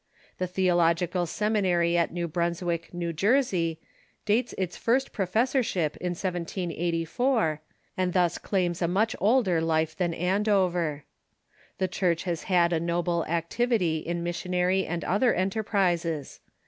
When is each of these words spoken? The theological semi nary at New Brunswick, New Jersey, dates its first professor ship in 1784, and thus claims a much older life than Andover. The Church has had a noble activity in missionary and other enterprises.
The 0.39 0.47
theological 0.47 1.27
semi 1.27 1.61
nary 1.61 1.95
at 1.95 2.11
New 2.11 2.27
Brunswick, 2.27 2.91
New 2.91 3.13
Jersey, 3.13 3.79
dates 4.25 4.55
its 4.57 4.75
first 4.75 5.13
professor 5.13 5.61
ship 5.61 5.95
in 5.97 6.13
1784, 6.15 7.61
and 7.95 8.11
thus 8.11 8.39
claims 8.39 8.81
a 8.81 8.87
much 8.87 9.15
older 9.19 9.61
life 9.61 9.95
than 9.95 10.15
Andover. 10.15 11.03
The 11.77 11.87
Church 11.87 12.23
has 12.23 12.45
had 12.45 12.73
a 12.73 12.79
noble 12.79 13.27
activity 13.27 13.97
in 13.99 14.23
missionary 14.23 14.87
and 14.87 15.03
other 15.03 15.35
enterprises. 15.35 16.39